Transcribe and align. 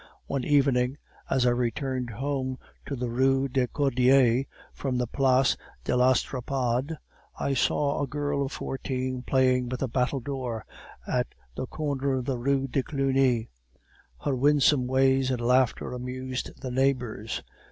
One 0.25 0.43
evening, 0.43 0.97
as 1.29 1.45
I 1.45 1.51
returned 1.51 2.09
home 2.09 2.57
to 2.87 2.95
the 2.95 3.07
Rue 3.11 3.47
des 3.47 3.67
Cordiers 3.67 4.45
from 4.73 4.97
the 4.97 5.05
Place 5.05 5.55
de 5.83 5.95
l'Estrapade, 5.95 6.97
I 7.39 7.53
saw 7.53 8.01
a 8.01 8.07
girl 8.07 8.41
of 8.43 8.51
fourteen 8.51 9.21
playing 9.21 9.69
with 9.69 9.83
a 9.83 9.87
battledore 9.87 10.65
at 11.07 11.27
the 11.55 11.67
corner 11.67 12.13
of 12.13 12.25
the 12.25 12.39
Rue 12.39 12.67
de 12.67 12.81
Cluny, 12.81 13.49
her 14.25 14.35
winsome 14.35 14.87
ways 14.87 15.29
and 15.29 15.39
laughter 15.39 15.93
amused 15.93 16.59
the 16.59 16.71
neighbors. 16.71 17.43